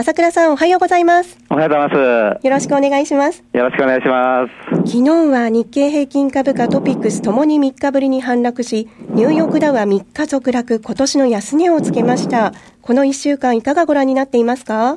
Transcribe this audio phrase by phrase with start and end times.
[0.00, 1.36] 朝倉さんおはようございます。
[1.50, 2.46] おはようございます。
[2.46, 3.44] よろしくお願いします。
[3.52, 4.90] よろしくお願いします。
[4.90, 12.54] 昨日は日経平均株価トピックスともに3日ぶりに反落し、ニューヨークダウは3日続落、今年の安値をつけました。
[12.80, 14.96] この1週間いかがご覧になっていますか？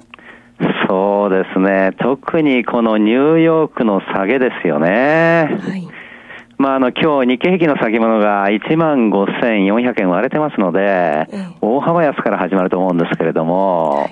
[0.88, 1.91] そうですね。
[1.99, 5.59] 特にこのニューヨークの下げですよね。
[5.59, 5.85] はい。
[6.58, 11.27] まあ、あの、今日日経平均の先物が1万5400円割れてますので、
[11.59, 14.08] 大幅安から始まると思うんですけれども、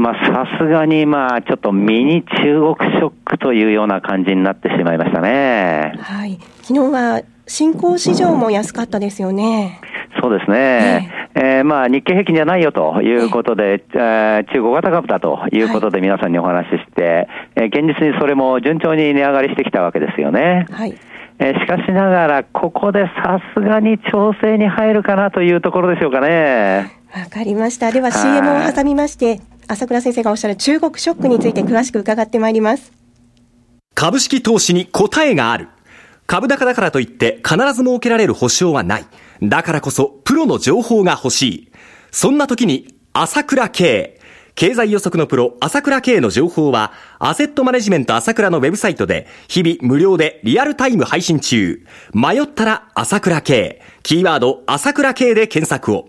[0.00, 5.92] まあ、さすがに、まあ、ちょっとミニ中国ショックというような感じになってしまいましたね。
[6.00, 6.38] はい。
[6.62, 9.78] 昨日は、新興市場も安かったですよね。
[10.22, 11.12] そうですね。
[11.34, 20.64] えー、まあ、日経平均じゃないよということで、えー、中国型株だということで皆さんにお話しして、はい、えー、現実にそれも順調に値上がりしてきたわけですよね。
[20.70, 20.94] はい。
[21.38, 26.90] えしかしながら、ここでさすがに調整に入るかなというところでしょうかね。
[27.14, 27.92] わかりました。
[27.92, 29.40] では CM を挟みまして、
[29.70, 32.92] 朝倉先生がおっしゃる中国ショックについて詳しく伺ってまいります。
[33.94, 35.68] 株式投資に答えがある。
[36.26, 39.06] 株高だからといって必ず設けられる保証はない。
[39.40, 41.72] だからこそプロの情報が欲しい。
[42.10, 44.18] そんな時に朝倉慶。
[44.56, 51.86] 経済予測のプロ、朝倉慶の情報は、アセットマネジメント朝倉のウェブサイトで、日々無料でリアルタイム配信中。
[52.12, 53.80] 迷ったら朝倉慶。
[54.02, 56.08] キーワード、朝倉慶で検索を。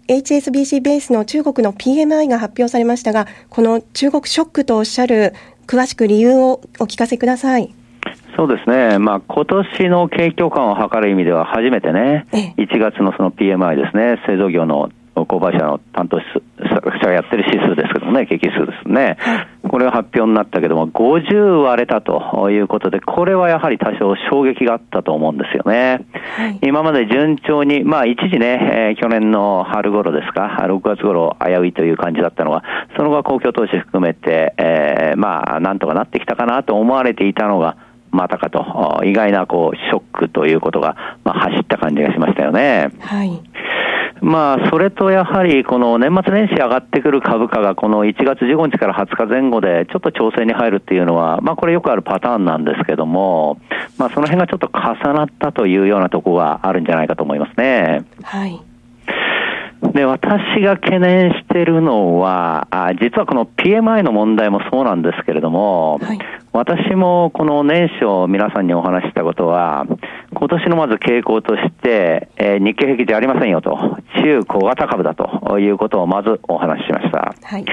[0.11, 5.33] HSBC ベースの中国の PMI が発表されましたが、この中国ショックとおっしゃる
[5.67, 7.73] 詳しく理由をお聞かせください。
[8.35, 8.99] そうですね。
[8.99, 12.27] まあ、今年の景況感を図る意味では初めてね、
[12.57, 19.17] 1月のその PMI ですね、製造業の購買者の担当者がやってる指数ですけどもね、景気指数ですね。
[19.71, 26.05] これが発表になったけども、50割れたということで、これはやはり多少衝撃があったと思うんですよね。
[26.35, 32.63] はい、今まで順調に、まあ一時ね、えー、去年の春頃ですか、6月頃危ういという感じだったのが、
[32.97, 37.77] その後は公共投資含めて、えー、まあなんとかなってきたかなと思われていたのが、
[38.11, 42.91] またかと、意外なこう、ショックということが、まあ走った感じがしましたよね。
[42.99, 43.41] はい。
[44.21, 53.59] まあ、それとやはり、この年末年始上がってくる株価が、この1月15日から20日前後で、ちょっと調整に入るっていうのは、まあ、これよくあるパターンなんですけども、
[53.97, 58.05] まあ、その辺がちょっと重なったというようなところがあるんじゃないかと思いますね。
[58.21, 58.61] はい。
[59.93, 66.19] で、私が懸念しているのは、あ実はこの PMI の問題もそうなんですけれども、はい、
[66.53, 69.85] 私もこの年初皆さんにお話したことは、
[70.33, 73.77] 今年のまず傾向として、えー、日経平均じゃありませんよと、
[74.21, 77.33] 中小型株だということをまずお話ししました。
[77.41, 77.65] はい、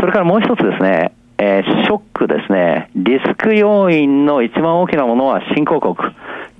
[0.00, 5.94] それからもう一つですね、えー、ショックですね、リスク要因の一番大きなものは新興国、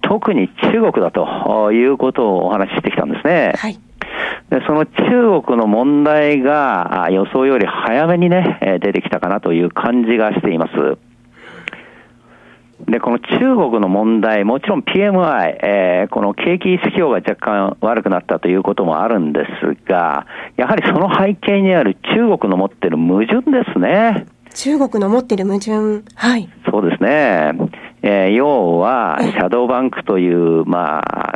[0.01, 3.53] 特に中国だということをお話ししてきたんですね。
[3.57, 3.79] はい
[4.51, 10.99] でその中国の問題が予想より早めにね、出てきたかなという感じがしています。
[12.89, 20.27] で、この中国の問題、もちろん PMI、えー、この景気指標が若干悪くなったということもあるんですが、
[20.57, 24.27] やはりその背景にある中国の持っている矛盾ですね。
[24.55, 26.03] 中国の持っている矛盾。
[26.15, 26.49] はい。
[26.71, 27.53] そうですね。
[28.03, 31.35] えー、要は、シャドーバンクという、まあ、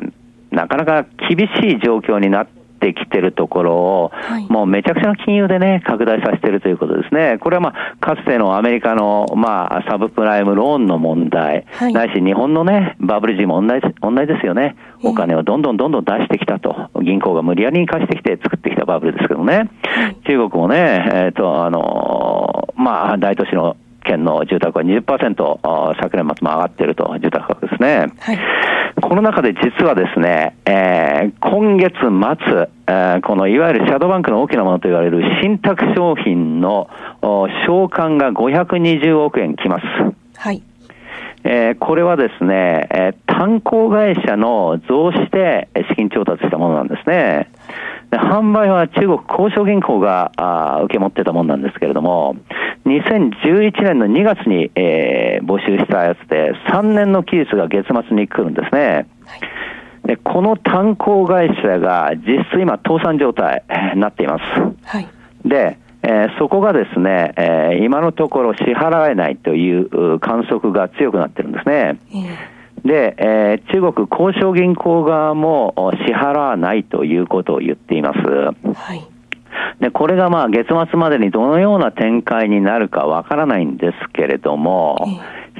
[0.50, 7.38] なかなか厳しい状況になってってきてるところを、はい、もうめちゃくちゃな金融でね、拡大させてるということですね。
[7.40, 14.76] これはまあ、かつてのアメリカの、まあ、サブプライムローンの問題、はい、ないし日本のね、バブル時も同じ、同じですよね。
[15.02, 16.90] お金をどんどんどんどん出してきたと。
[17.02, 19.70] 銀行が無理やりに貸してきて作ってきたバブルですけどね。
[20.26, 28.06] 中国もね、えっ、ー、と、あのー、まあ、大都市の県の住宅は20%、昨年末も上がっていると、住宅価格ですね。
[28.20, 28.38] はい、
[29.08, 32.08] この中で実はですね、えー、今月末、
[32.88, 36.88] えー、このいわゆるシャドーバンクの大きなものと言われる信託商品の
[37.22, 39.84] 償還が520億円きます。
[40.36, 40.60] はい。
[41.44, 47.48] えー、これはですね、えー、炭鉱会社の増して資金調達したものなんですね。
[48.10, 52.34] 販売は中国交渉銀行があ受け持ってたものなんですけれども、
[52.86, 59.06] 2011年の2月に、えー、募集したやつで、3年の期日が月末に来るんですね。
[60.04, 64.42] でこの炭鉱会社が実質今倒産状態になっています。
[64.84, 65.08] はい、
[65.44, 71.98] で、えー、そこがですね、えー、今のところ支払えないという観測が強くなってるんですね。
[72.84, 75.74] で、えー、中国交渉銀行側も
[76.06, 78.18] 支払わないということを言っています。
[78.20, 79.15] はい。
[79.80, 84.96] で、これがまあ月末までにどのような展開になるかわからないんですけれども、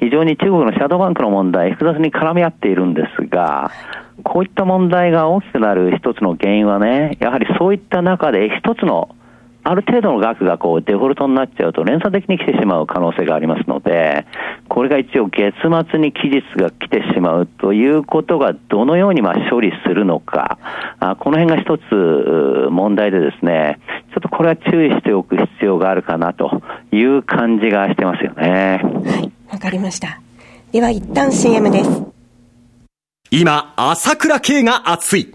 [0.00, 3.70] 非常に中国のシャドーバンクの問題、複雑に絡み合っているんですが、
[4.24, 9.14] こういった問題が大きくなる一つの原因はね、やはりそういった中で一つの
[9.68, 14.24] ある程度の額がこうデフォルトになっちゃうと連鎖的に来てしまう可能性がありますので、
[14.68, 15.56] これが一応月
[15.90, 20.58] 末に期日が来てしまうということがどのようにまあ処理するのか、
[21.00, 23.80] あこの辺が一つ問題でですね、
[24.14, 28.80] ちょっとこれは注意しておく必要があるかなという感じがしてますよね。
[28.84, 30.20] はい、わかりました。
[30.70, 32.04] では一旦 CM です。
[33.32, 35.34] 今、朝倉慶が熱い。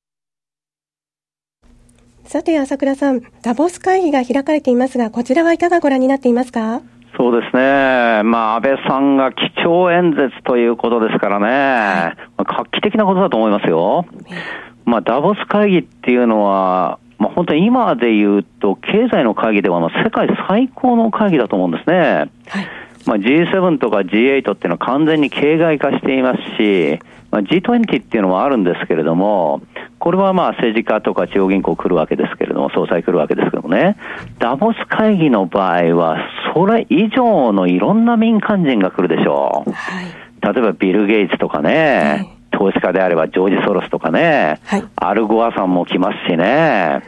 [2.31, 6.81] さて、朝倉さん、ダボス会議が開かれていますが、こちらはいかがご覧になっていますか？
[7.17, 8.23] そうですね。
[8.23, 14.05] まあ、安倍さんが基調演説ということですからね、まあ、画期的なことだと思いますよ。
[14.85, 21.97] まあ、ダボス会議っていうのは、まあ、本当に今で言うと、経済の会議では世界最高の会議だと思うんですね。
[21.97, 22.29] はい
[23.07, 26.97] まあ、G7 とか G8 っていうのは完全に形骸化していますし、
[27.29, 29.61] まあ、G20 っていうのもあるんですけれども、
[30.01, 33.97] これはまあ政治家とか中央銀行来るわけですけれども、総裁来るわけですけどもね、
[34.39, 36.17] ダボス会議の場合は、
[36.55, 39.71] それ以上のいろんな民間人が来るでしょう。
[39.71, 40.05] はい、
[40.41, 42.29] 例えばビル・ゲイツとかね、はい。
[42.49, 47.03] 投資家であればジョージ・ソロスとかね、はい、アルゴアさんも来ますしね、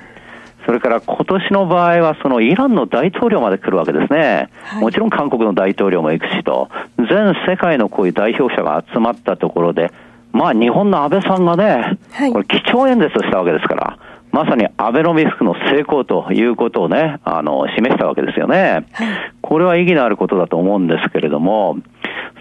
[0.68, 9.92] それから今年の場合は、そのイランの大統領まで来るわけですね、はい、もちろん韓国の大統領も行くしと、全世界のこういう代表者が集まったところで、
[10.34, 13.98] まあ日本の安倍さんがね、はい、これ、基調演説をしたわけですから、
[14.32, 18.86] まさにアベノミスクの成功ということをね、あの、示したわけですよね。
[18.92, 21.78] はい、これは意義のあることだと思うんですけれども、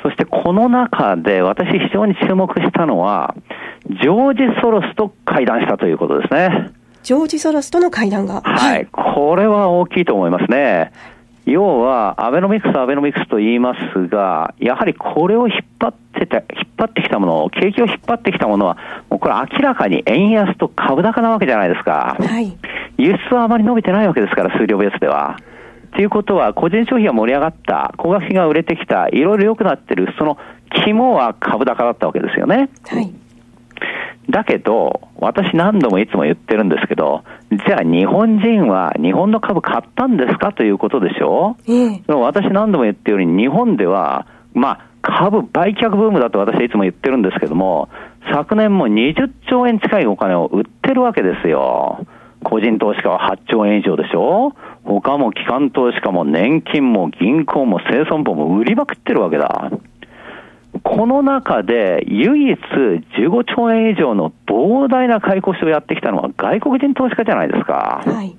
[0.03, 3.35] そしてこの中で私非常に注目したのは、
[3.89, 6.71] ジョージ・ソロスと会談したということですね。
[7.03, 8.41] ジョージ・ソロスとの会談が。
[8.41, 8.87] はい。
[8.91, 10.93] これは大きいと思いますね。
[11.45, 16.45] 要は、アベノミクス、アベノミクスと言いますが、やはりこれを引っ張ってた、引っ
[16.77, 18.77] 張ってきたもの、景気を引っ張ってきたものは、
[19.11, 22.17] もうこれ明らかに円安と株高なわけじゃないですか。
[22.19, 22.57] はい。
[22.97, 25.37] 輸出はあまり伸びてないわけですから、数量ベースでは。
[25.95, 30.39] ということは、個人消費が盛り上がった、高額品が売れてきた、いろいろ良くなってる、その
[30.85, 32.71] 肝は株高だったわけですよね。
[32.87, 33.13] はい。
[34.31, 47.89] だけど、私何度もいつも言ってるんですけど、じゃあ日本人は日本の株買ったんですかということでしょ、うん、私何度も言ってるように、日本では、まあ、株売却ブームだと私はいつも言ってるんですけども、
[48.33, 52.05] 昨年も20兆円近いお金を売ってるわけですよ。
[52.43, 54.55] 個人投資家は8兆円以上でしょ？
[54.85, 59.71] 他も機関投資家も年金も銀行も生存法も売りまくってるわけだ。
[60.83, 68.03] この中で唯一15兆円以上の膨大な買い越しをやってきたのは外国人投資家じゃないですか。
[68.05, 68.37] はい、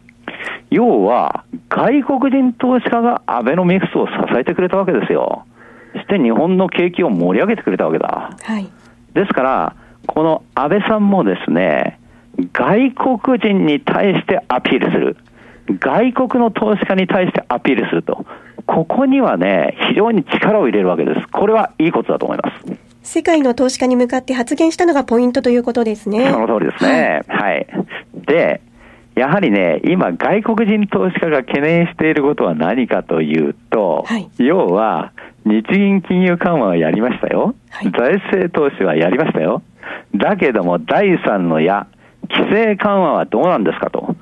[0.70, 5.46] 要は、外国人投資家がアベノミクスを支えてくれたわけですよ。
[5.94, 8.32] そして日本の景気を盛り上げてくれたわけだ。
[8.42, 8.68] はい、
[9.14, 9.76] ですから、
[10.08, 12.00] この安倍さんもですね、
[12.52, 15.18] 外国人に対してアピールする。
[15.80, 18.26] 外国の投資家に対してアピールすると。
[18.74, 21.28] ここにはね、非常に力を入れるわけです。
[21.28, 22.66] これはいいことだと思います。
[23.04, 26.32] 世界の投資家に向かって発言したのがポイントということですね。
[26.32, 27.22] その通りですね。
[27.28, 27.68] はい、はい。
[28.26, 28.62] で、
[29.16, 35.12] やはりね、今、外国人投資家が懸念していることは何かというと、はい、要は、
[35.46, 39.62] 日銀金融緩和はやりましたよ、はい、財政投資はやりましたよ。
[40.16, 41.86] だけども、第三の矢、
[42.28, 44.16] 規制緩和はどうなんですかと。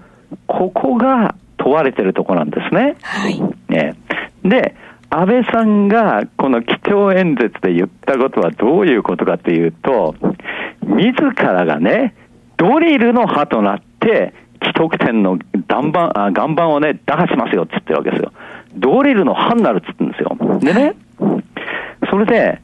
[0.48, 2.96] ここが問われてるとこなんですね。
[3.02, 3.40] はい。
[3.70, 3.96] ね。
[4.44, 4.76] で、
[5.10, 10.16] 安倍さんがこの基調演説で言ったことはどういうことかというと、
[10.82, 12.16] 自らがね、
[12.58, 18.32] ドリルの派となって、既得権の岩盤あ岩盤をね、打破しますよって言ってるわけですよ。
[18.76, 20.74] ドリルの派になるって言ってるんですよ。
[20.74, 20.96] でね、
[22.10, 22.62] それで、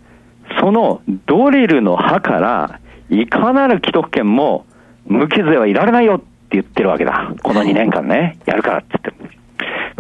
[0.60, 2.80] そのドリルの派から、
[3.10, 4.66] いかなる既得権も
[5.06, 7.34] 無傷ではいられないよって言ってるわけだ。
[7.44, 9.07] この2年間ね、やるからって言って。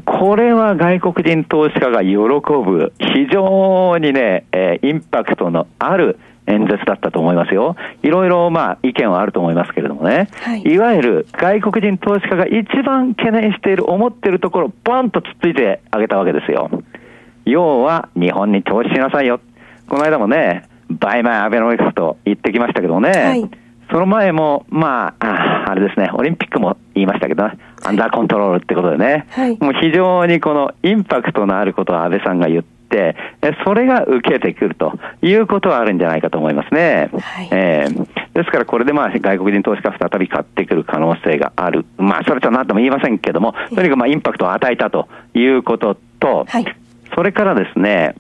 [0.08, 7.76] これは外国人投資家が喜ぶ、非常にね、えー、インパクトのある演説だったと思いますよ。
[8.04, 10.30] いろいろ、まあ、意見はあると思いますけれどもね。
[10.40, 16.70] はい、いわゆる外国人投資家が一番懸念している、思っているところ、ボンとつっついてあげたわけですよ。
[17.44, 19.42] 要は、日本に投資しなさいよ。
[19.90, 23.10] この間もね、 Buy my Abenomics と言ってきましたけどね。
[23.10, 23.50] はい
[23.90, 27.50] その前も、まあ、あれですね、オリンピックも言いましたけど、
[27.84, 33.15] under control ってことでね、はい、もう非常にこのインパクトのあることを安倍さんが言って、
[33.65, 37.10] それが受けてくるということはあるんじゃないかと思いますね。
[37.19, 41.86] はい、えー、ですからこれでまあ外国人投資家再び買ってくる可能性がある。
[41.98, 46.65] まあそれとは何とも言いませんけども、とにかくまあインパクトを与えたということと、はい、
[47.13, 48.15] それからですね、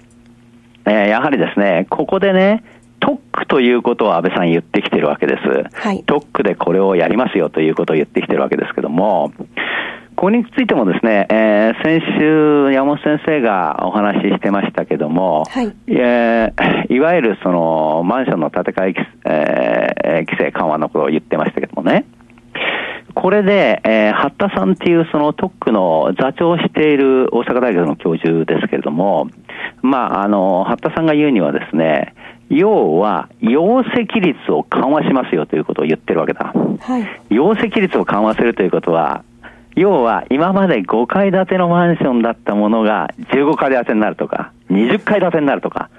[0.85, 2.63] えー、やはりですね、ここでね、
[2.99, 5.75] 特区ということを安倍さん言ってきてるわけです。
[5.75, 9.31] はい、特区でこれをやりますよということを言ってきてるわけですけども、
[10.15, 22.05] ここについてもですね、えー、先週山本先生がお話ししてましたけども、はい、えー、いわゆるそのマンションの建て替え、えー、規制緩和のことを言ってましたけどもね、
[23.13, 29.29] これで、えー、八田さんっていうその特区の座長をしている大阪大学の教授ですけれども、
[29.81, 32.13] まあ、あの、八田さんが言うにはですね、
[32.49, 36.53] 要は、容積率を緩和しますよということを言ってるわけだ。
[36.79, 37.05] はい。
[37.29, 39.23] 容積率を緩和するということは、
[39.75, 45.89] 要は、今まで5階建てのマンションだったものが15階建てになるとか、20階建てになるとか、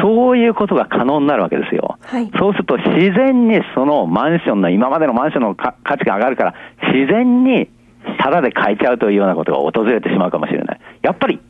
[0.00, 1.98] そういうことが可能になるわけですよ。
[2.00, 6.54] はい、そうすると自然にそのマンションの、今までのマンションの価値が上がるから、
[6.92, 7.68] 自然に
[8.18, 10.80] タダで買えちゃうというようなことが訪れてしまうかもしれない。
[11.02, 11.40] やっぱり、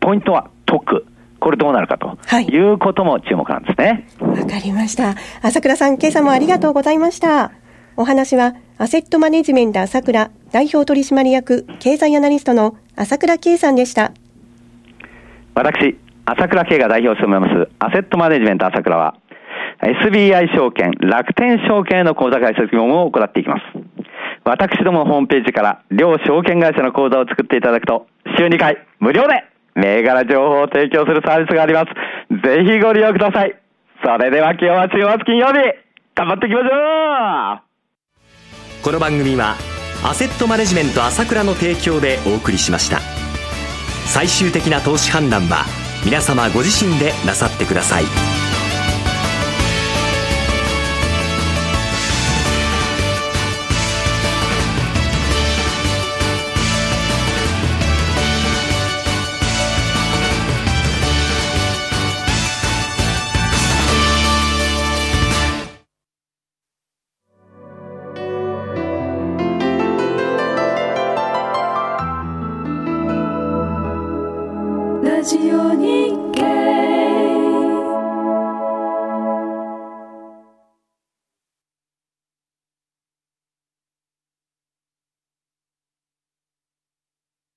[0.00, 1.06] ポイントは特。
[1.40, 4.06] これどうなるかということも注目なんですね。
[4.20, 5.14] わ、はい、かりました。
[5.42, 7.52] 朝倉さん、今朝もありがとうございました。
[7.96, 14.12] お話は、アセットマネジメント朝倉代表取締役経済アナリストの朝倉圭さんでした。
[15.54, 19.14] 私、朝倉圭が代表を務めますアセットマネジメント朝倉は、
[19.80, 23.62] SBI 証券、楽天証券の口座開設業務を行っていきます。
[24.44, 28.06] 私どものホームページから両証券会社の口座を作っていただくと、
[28.38, 29.44] 週2回無料で
[29.76, 31.86] 銘柄情報を提供するサービスがあります。
[32.42, 33.54] ぜひご利用ください。
[34.02, 35.54] それでは今日は週末金曜日、
[36.14, 39.54] 頑張っていきましょうこの番組は、
[40.04, 43.00] アセットマネジメント朝倉の提供でお送りしました。
[44.06, 45.64] 最終的な投資判断は、
[46.04, 48.45] 皆様ご自身でなさってください。